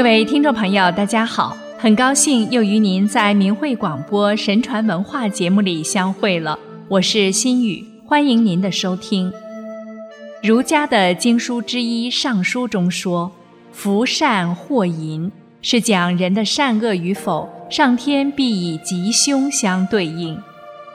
[0.00, 6.58] 各位听众朋友，大家好，很高兴又与您在明慧广播神传文化节目里相会了。
[6.88, 9.30] 我是心雨，欢迎您的收听。
[10.42, 13.30] 儒家的经书之一《尚书》中说
[13.72, 15.30] ：“福善祸淫”，
[15.60, 20.40] 是讲人的善恶与否，上天必以吉凶相对应，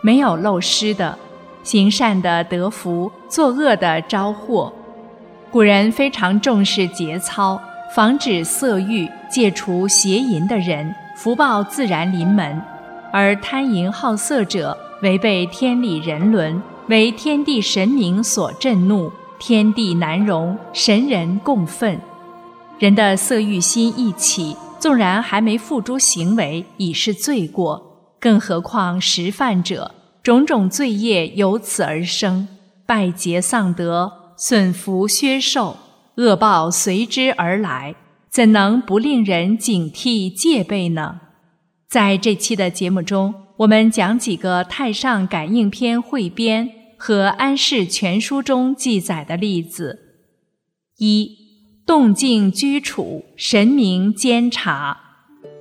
[0.01, 1.15] 没有漏失的。
[1.61, 4.73] 行善的得福，作恶的招祸。
[5.51, 7.61] 古人非常重视节操。
[7.93, 12.59] 防止色欲，戒除邪淫的人，福报自然临门；
[13.11, 21.99] 而贪淫好色者，违背天理人伦，为天地神明所震怒，天地难容，神人共愤。
[22.79, 27.81] 人的色欲心一起，纵然还没付诸行为，已是罪过；
[28.19, 29.91] 更何况食犯者，
[30.21, 32.47] 种种罪业由此而生，
[32.85, 35.77] 败节丧德，损福削寿。
[36.17, 37.95] 恶报随之而来，
[38.29, 41.19] 怎能不令人警惕戒备呢？
[41.89, 49.99] 在这期的节目中，我们讲几个《太上感应篇》汇编和《安世全书》中记载的例子。
[50.97, 51.37] 一、
[51.85, 54.97] 动静居处，神明监察。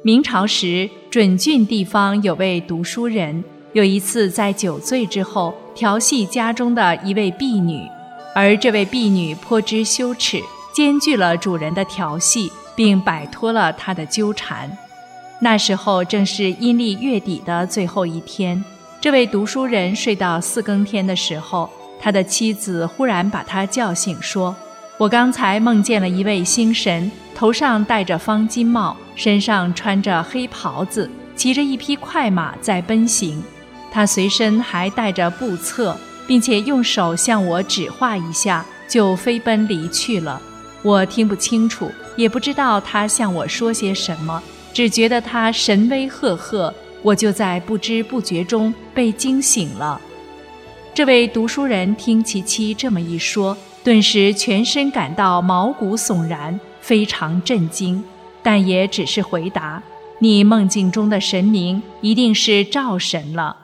[0.04, 7.80] 明朝时，准郡地方有位读书人，有一次在酒醉之后调戏家中的一位婢女。
[8.34, 10.40] 而这位婢女颇知羞耻，
[10.72, 14.76] 兼具了主人的调戏，并摆脱了他的纠缠。
[15.38, 18.64] 那时候正是阴历月底的最后一天，
[19.00, 24.54] 这位读书人睡到四更天的时候，他的妻子忽然把他叫醒，说
[24.98, 33.42] ：“我刚才梦见了一位星神，头上戴着方巾帽，身上穿着黑袍子，骑着一匹快马在奔行，
[33.92, 35.96] 他随身还带着步册。”
[36.26, 40.40] 并且用手向我指划一下，就飞奔离去了。
[40.82, 44.42] 我听不清楚，也不知道他向我说些什么，
[44.72, 46.72] 只觉得他神威赫赫。
[47.02, 50.00] 我就在不知不觉中被惊醒了。
[50.94, 58.02] 这位读书人听其妻这么一说，顿时全身感到毛骨悚然，非常震惊，
[58.42, 59.82] 但也只是回答
[60.20, 63.56] ：“你梦境中的神明一定是赵神了。”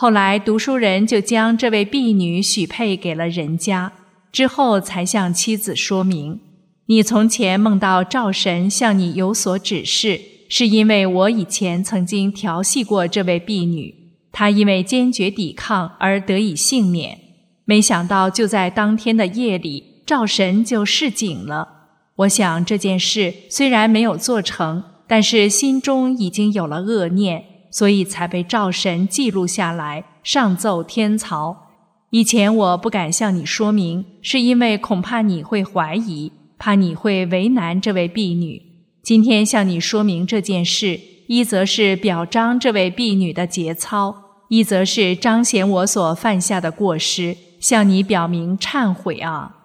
[0.00, 3.92] 后来，读书人就将这位婢女许配给了人家，
[4.30, 6.38] 之后才向妻子说明
[6.86, 13.92] ：“你从前梦到赵神向你有所指示，是因为我以前曾经调戏过这位婢女，
[14.30, 17.18] 她因为坚决抵抗而得以幸免。
[17.64, 21.88] 没想到就在当天的夜里，赵神就示警了。
[22.14, 31.68] 我想这件事虽然没有做成，但是心中已经有了恶念。”所以才被赵神记录下来，上奏天曹。
[32.10, 38.62] 以前我不敢向你说明，是因为恐怕你会怀疑，怕你会为难这位婢女。
[39.02, 44.14] 今天向你说明这件事，一则是表彰这位婢女的节操，
[44.48, 49.56] 一则是彰显我所犯下的过失，向你表明忏悔啊。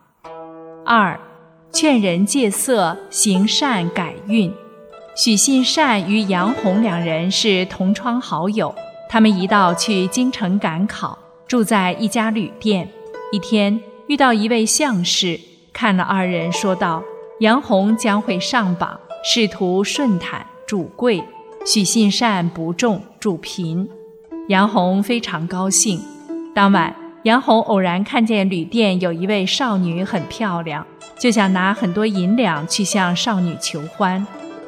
[0.85, 1.17] 二，
[1.71, 4.53] 劝人戒色，行善改运。
[5.15, 8.73] 许信善与杨红两人是同窗好友，
[9.07, 11.15] 他们一道去京城赶考，
[11.47, 12.89] 住在一家旅店。
[13.31, 15.39] 一天遇到一位相士，
[15.71, 17.03] 看了二人，说道
[17.41, 21.21] ：“杨红将会上榜，仕途顺坦，主贵；
[21.63, 23.87] 许信善不中，主贫。”
[24.49, 26.01] 杨红非常高兴。
[26.55, 30.83] 当晚，杨红偶然看见旅店有一位少女很漂亮，
[31.19, 34.25] 就想拿很多银两去向少女求欢。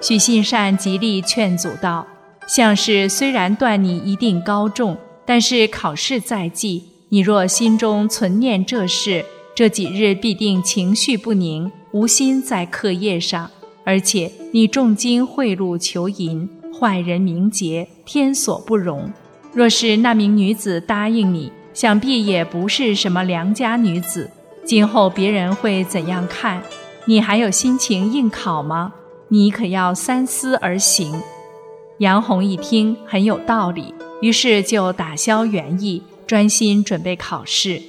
[0.07, 2.05] 许信善极力劝阻道
[2.45, 4.95] ：“相士虽然断你一定高中，
[5.25, 13.49] 但是考试在即，你若心中存念这事，这几日必定情绪不宁，无心在课业上。
[13.83, 16.47] 而且你重金贿赂求银，
[16.79, 19.11] 坏人名节，天所不容。
[19.53, 24.29] 若是那名女子答应你，想必也不是什么良家女子。
[24.63, 26.61] 今后别人会怎样看？
[27.05, 28.93] 你还有心情应考吗？”
[29.29, 31.21] 你可要三思而行。
[31.99, 37.81] 杨红一听很有道理，于是就打消原意，专心准备考试。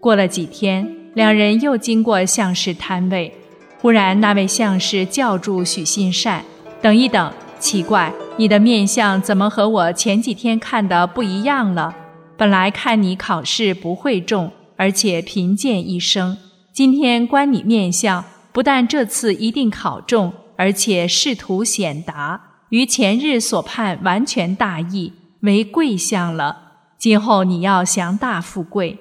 [0.00, 3.32] 过了几天，两人又经过相士摊位，
[3.80, 6.44] 忽然那位相士叫住许信善
[6.82, 11.96] ：“等一等，奇怪，你的面相怎么和我前几天看的不一样了？
[12.36, 16.36] 本来看你考试不会中，而且贫贱一生，
[16.72, 20.32] 今天观你面相，不但这次一定考中。”
[20.62, 26.74] 而且仕途显达，与前日所判完全大异，为贵相了。
[26.96, 28.96] 今后你要享大富贵。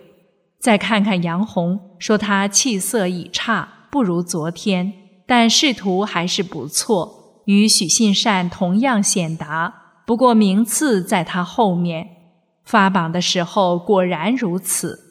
[0.59, 4.91] 再看看杨红，说他气色已差，不如昨天。
[5.27, 12.07] 但仕途还是不错，与许信善同样显达，不过名次在他后面。
[12.65, 15.10] 发榜的时候果然如此。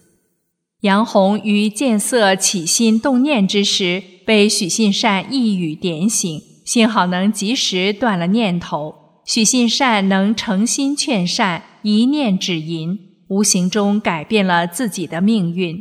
[0.81, 8.95] 杨红于见色起心动念之时，被许信善一语点醒，幸好能及时断了念头。
[9.27, 12.99] 许信善能诚心劝善，一念止淫，
[13.29, 15.79] 无形中改变了自己的命运。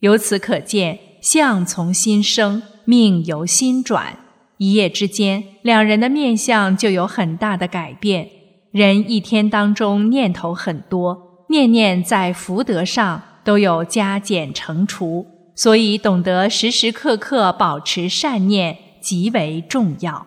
[0.00, 4.18] 由此可见，相从心生，命由心转。
[4.58, 8.28] 一夜之间，两人的面相就有很大的改变。
[8.72, 13.22] 人一天当中念头很多，念念在福德上。
[13.44, 20.26] 都有加减乘除，所以懂得时时刻刻保持善念极为重要。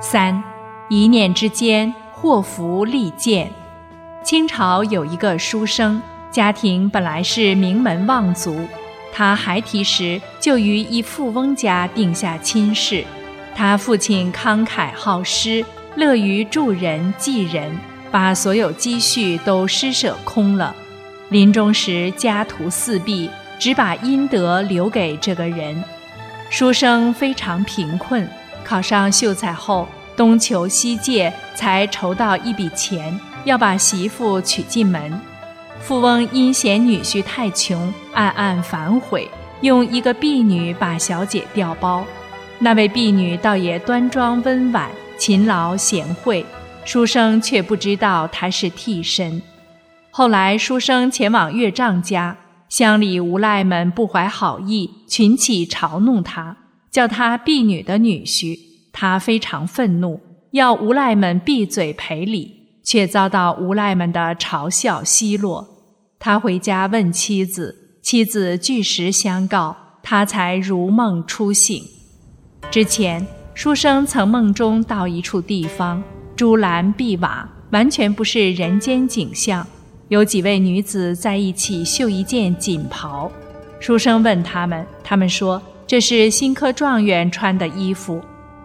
[0.00, 0.42] 三，
[0.88, 3.50] 一念之间祸福利见。
[4.22, 6.00] 清朝有一个书生，
[6.30, 8.68] 家庭本来是名门望族，
[9.12, 13.04] 他孩提时就与一富翁家定下亲事。
[13.54, 15.64] 他父亲慷慨好施，
[15.96, 17.76] 乐于助人济人，
[18.10, 20.74] 把所有积蓄都施舍空了。
[21.32, 25.82] 临终时家徒四壁，只把阴德留给这个人。
[26.50, 28.28] 书生非常贫困，
[28.62, 35.18] 考上秀才后东求西借，才筹到一笔钱，要把媳妇娶进门。
[35.80, 39.26] 富翁因嫌女婿太穷，暗暗反悔，
[39.62, 42.04] 用一个婢女把小姐调包。
[42.58, 46.44] 那位婢女倒也端庄温婉、勤劳贤惠，
[46.84, 49.40] 书生却不知道她是替身。
[50.14, 52.36] 后来，书生前往岳丈家，
[52.68, 56.54] 乡里无赖们不怀好意，群起嘲弄他，
[56.90, 58.58] 叫他婢女的女婿。
[58.92, 60.20] 他非常愤怒，
[60.50, 62.54] 要无赖们闭嘴赔礼，
[62.84, 65.66] 却遭到无赖们的嘲笑奚落。
[66.18, 71.82] 他回家问妻子，妻子据实相告，他才如梦初醒。
[72.70, 76.02] 之前，书生曾梦中到一处地方，
[76.36, 79.66] 朱栏碧瓦，完全不是人间景象。
[80.12, 83.32] 有几位女子在一起绣一件锦袍，
[83.80, 88.20] 书生问他们，他们说这是新科状元穿的衣服。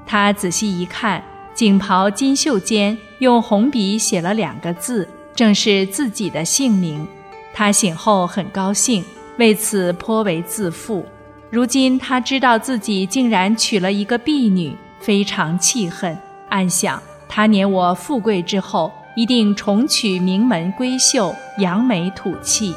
[0.06, 1.24] 他仔细一看，
[1.54, 7.08] 锦袍金绣间用红笔写了两个字，正是自己的姓名。
[7.54, 9.02] 他醒后很高兴，
[9.38, 11.06] 为此颇为自负。
[11.50, 16.18] 如今他知道自己竟然娶了一个婢女，非常气恨，
[16.50, 18.92] 暗想他年我富贵之后。
[19.18, 22.72] 一定重娶名门闺秀，扬眉吐气。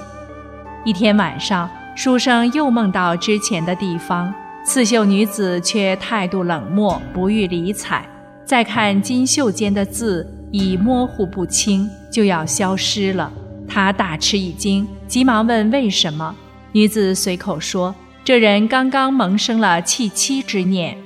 [0.87, 4.33] 一天晚上，书生又梦到之前的地方，
[4.65, 8.09] 刺绣女子却态度冷漠，不予理睬。
[8.47, 13.31] 再看金绣间的字，已模糊不清，就要消失了。
[13.69, 16.35] 他大吃一惊，急忙问为什么。
[16.73, 17.95] 女子随口说
[18.25, 20.97] ：“这人刚刚萌生了弃妻之念，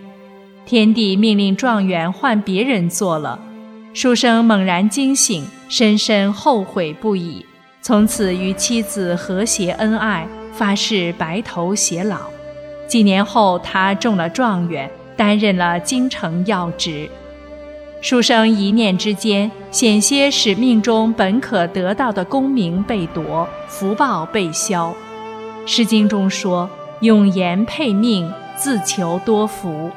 [0.65, 3.37] 天帝命令状元换别人做了。”
[3.95, 7.47] 书生猛然惊醒，深深后悔不已。
[7.81, 12.23] 从此与妻子和谐恩爱，发誓白头偕老。
[12.89, 17.09] 几年后，他中了状元，担任了京城要职。
[18.01, 24.91] 书生一念之间，险些使命中本可得到的功名被夺，福报被消。
[25.71, 26.69] 《诗经》中说
[27.01, 29.93] ：“永言配命，自求多福。”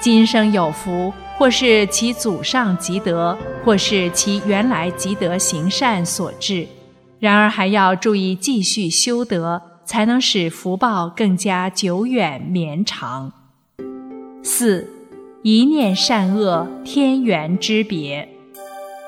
[0.00, 1.12] 今生有福。
[1.40, 6.66] 或是其祖上积德，或是其原来积德行善所致。
[7.18, 13.32] 然而还要注意继续修德，才能使福报更加久远绵长。
[14.42, 14.86] 四，
[15.42, 18.28] 一念善恶，天缘之别。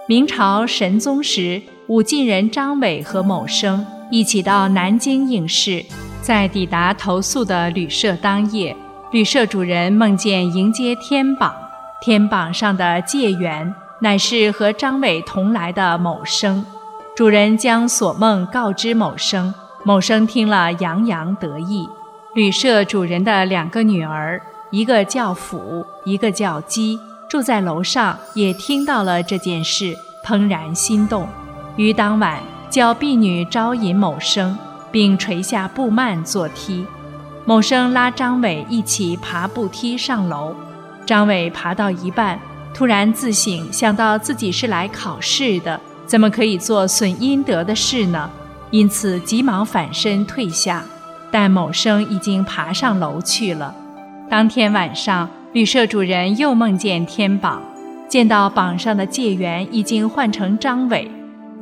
[0.08, 5.84] 明朝神宗时，武进人张伟和某生一起到南京应试，
[6.22, 8.74] 在抵达投宿的旅社当夜，
[9.10, 11.54] 旅社主人梦见迎接天榜。
[12.02, 16.66] 天榜上的解元乃是和张伟同来的某生，
[17.14, 19.54] 主人将所梦告知某生，
[19.84, 21.88] 某生听了洋洋得意。
[22.34, 24.42] 旅社主人的两个女儿，
[24.72, 31.28] 一个叫甫，一个叫姬，住在楼上，也听到了这件事，怦然心动，
[31.76, 34.58] 于当晚叫婢女招引某生，
[34.90, 36.84] 并垂下布幔做梯。
[37.44, 40.52] 某生拉张伟一起爬步梯上楼。
[41.12, 42.40] 张伟爬到一半，
[42.72, 48.30] 突然自省，想到自己是来考试的，怎么可以做损阴德的事呢？
[48.70, 50.82] 因此急忙反身退下。
[51.30, 53.74] 但某生已经爬上楼去了。
[54.30, 57.60] 当天晚上，旅社主人又梦见天榜，
[58.08, 61.10] 见到榜上的解元已经换成张伟。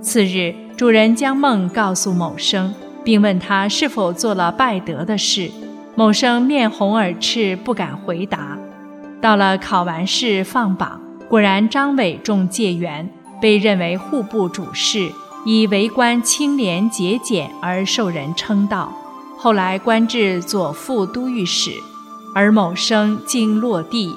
[0.00, 5.50] 次日，主人将梦告诉某生，并问他是否做了败德的事。
[5.96, 8.56] 某生面红耳赤，不敢回答。
[9.20, 13.08] 到了考完试放榜，果然张伟中解元，
[13.40, 15.12] 被认为户部主事，
[15.44, 18.92] 以为官清廉节俭而受人称道。
[19.36, 21.70] 后来官至左副都御史。
[22.32, 24.14] 而某生经落地，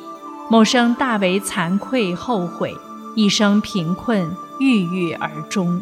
[0.48, 2.72] 某生大为惭愧后悔，
[3.16, 4.30] 一生贫困，
[4.60, 5.82] 郁郁而终。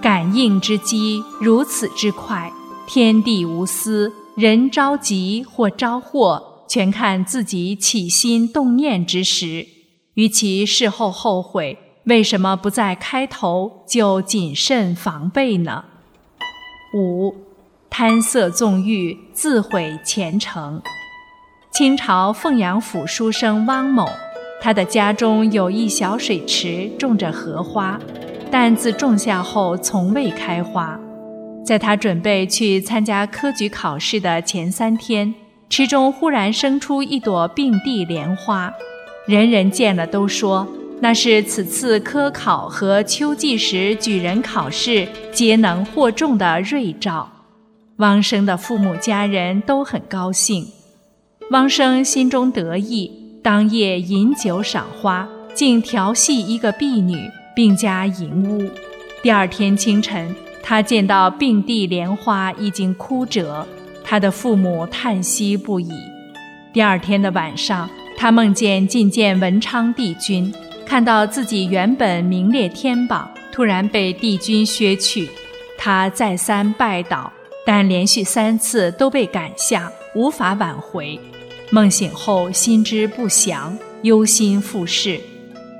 [0.00, 2.50] 感应之机如此之快，
[2.86, 9.66] 天地无私，人着急或招祸，全看自己起心动念之时。
[10.14, 15.84] 与其事后后悔，为什么不在开头就谨慎防备呢？
[16.96, 17.34] 五，
[17.90, 20.80] 贪色纵欲，自毁前程。
[21.70, 24.08] 清朝凤阳府书生汪某，
[24.62, 28.00] 他的家中有一小水池，种着荷花，
[28.50, 30.98] 但自种下后从未开花。
[31.66, 35.34] 在他准备去参加科举考试的前三天，
[35.72, 38.70] 池中忽然生出一朵并蒂莲花，
[39.26, 40.68] 人人见了都说
[41.00, 47.26] 那是此次科考和秋季时举人考试皆能获中的瑞兆。
[47.96, 50.66] 汪生的父母家人都很高兴。
[51.52, 53.10] 汪生心中得意，
[53.42, 57.16] 当夜饮酒赏花，竟调戏一个婢女，
[57.56, 58.68] 并加淫污。
[59.22, 63.66] 第二天清晨，他见到并蒂莲花已经枯折，
[64.04, 65.90] 他的父母叹息不已。
[66.72, 70.52] 第二天的晚上，他梦见觐见文昌帝君，
[70.86, 75.28] 看到自己原本名列天榜，突然被帝君削去，
[75.76, 77.32] 他再三拜倒，
[77.66, 81.18] 但连续三次都被赶下，无法挽回。
[81.70, 85.20] 梦醒后心知不祥，忧心复试。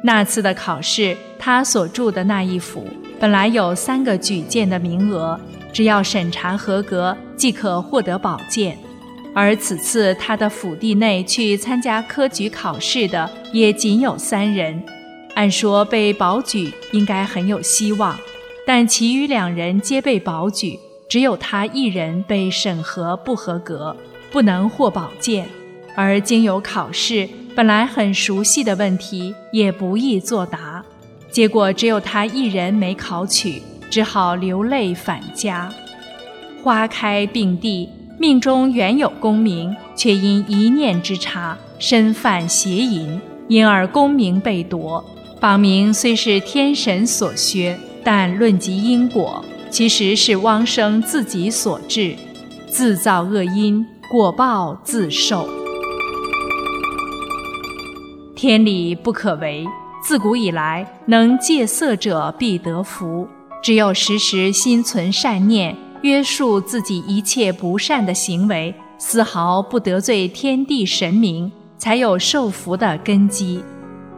[0.05, 2.87] 那次的考试，他所住的那一府
[3.21, 5.41] 本来有三个举荐的名额，
[5.73, 8.76] 只要审查合格即可获得宝剑。
[9.35, 14.83] 而此次他的府地内去参加科举考试的也仅有三人，
[15.35, 18.19] 按说被保举应该很有希望，
[18.67, 23.97] 但其余两人皆被保举，只有他一人被审核不合格，
[24.31, 25.47] 不能获宝剑。
[25.95, 30.85] 而经由考试，本来很熟悉的问题也不易作答，
[31.31, 35.70] 结果只有他一人没考取，只好流泪返家。
[36.62, 37.87] 花开并蒂，
[38.18, 45.04] 命中原有功名，却因一念之差，身犯邪淫，因而功名被夺。
[45.38, 52.16] 榜名虽是天神所削，但论及因果，其实是汪生自己所致，
[52.70, 55.46] 自造恶因，果报自受。
[58.34, 59.66] 天理不可违，
[60.02, 63.28] 自古以来，能戒色者必得福。
[63.62, 73.62] 只有时时心存善念，约束自己一切不善的行为，丝毫不得罪天地神明，才有受福的根基。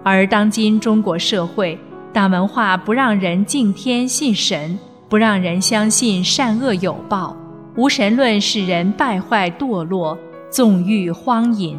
[0.03, 1.79] 而当今中国社会，
[2.11, 4.79] 大文化不让人敬天信神，
[5.11, 7.37] 不让人相信善恶有报，
[7.77, 10.17] 无神论使人败坏堕落，
[10.51, 11.79] 纵欲荒淫。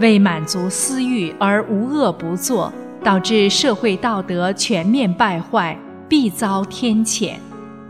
[0.00, 2.70] 为满足私欲而无恶不作，
[3.02, 5.74] 导致社会道德全面败坏，
[6.08, 7.34] 必遭天谴。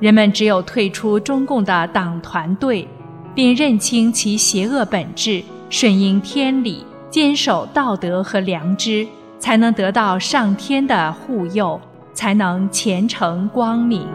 [0.01, 2.87] 人们只有退出中共的党团队，
[3.35, 9.07] 并认清其邪恶本质，顺应天理，坚守道德和良知，
[9.39, 11.81] 才能得到上天的护佑，
[12.13, 14.07] 才能前程光明。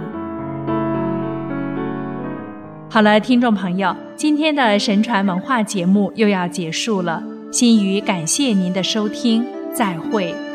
[2.90, 7.24] 好了，听众朋友，今天的神传文化节目又要结束了。
[7.52, 10.51] 心语感谢您的收听，再会。